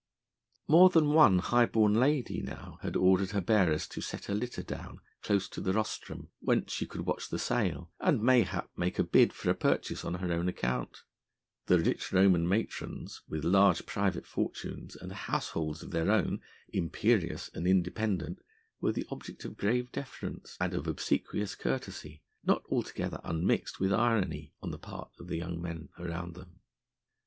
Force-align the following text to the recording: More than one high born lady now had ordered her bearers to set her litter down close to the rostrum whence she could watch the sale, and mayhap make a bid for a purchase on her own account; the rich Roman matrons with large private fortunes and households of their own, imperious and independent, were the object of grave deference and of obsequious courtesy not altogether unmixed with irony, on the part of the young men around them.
More 0.67 0.89
than 0.89 1.09
one 1.13 1.37
high 1.37 1.67
born 1.67 1.93
lady 1.93 2.41
now 2.41 2.79
had 2.81 2.95
ordered 2.95 3.29
her 3.33 3.39
bearers 3.41 3.87
to 3.89 4.01
set 4.01 4.25
her 4.25 4.33
litter 4.33 4.63
down 4.63 4.99
close 5.21 5.47
to 5.49 5.61
the 5.61 5.73
rostrum 5.73 6.29
whence 6.39 6.73
she 6.73 6.87
could 6.87 7.01
watch 7.01 7.29
the 7.29 7.37
sale, 7.37 7.91
and 7.99 8.19
mayhap 8.19 8.71
make 8.75 8.97
a 8.97 9.03
bid 9.03 9.31
for 9.31 9.51
a 9.51 9.53
purchase 9.53 10.03
on 10.03 10.15
her 10.15 10.33
own 10.33 10.47
account; 10.49 11.03
the 11.67 11.77
rich 11.79 12.11
Roman 12.11 12.49
matrons 12.49 13.21
with 13.29 13.43
large 13.43 13.85
private 13.85 14.25
fortunes 14.25 14.95
and 14.95 15.11
households 15.11 15.83
of 15.83 15.91
their 15.91 16.09
own, 16.09 16.41
imperious 16.69 17.51
and 17.53 17.67
independent, 17.67 18.39
were 18.79 18.91
the 18.91 19.05
object 19.11 19.45
of 19.45 19.55
grave 19.55 19.91
deference 19.91 20.57
and 20.59 20.73
of 20.73 20.87
obsequious 20.87 21.53
courtesy 21.53 22.23
not 22.43 22.63
altogether 22.71 23.21
unmixed 23.23 23.79
with 23.79 23.93
irony, 23.93 24.51
on 24.63 24.71
the 24.71 24.79
part 24.79 25.11
of 25.19 25.27
the 25.27 25.37
young 25.37 25.61
men 25.61 25.89
around 25.99 26.33
them. 26.33 26.59